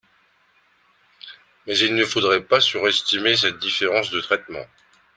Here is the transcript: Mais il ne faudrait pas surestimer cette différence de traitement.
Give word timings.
Mais 1.67 1.77
il 1.77 1.93
ne 1.93 2.05
faudrait 2.05 2.41
pas 2.43 2.59
surestimer 2.59 3.35
cette 3.37 3.59
différence 3.59 4.09
de 4.09 4.19
traitement. 4.19 4.65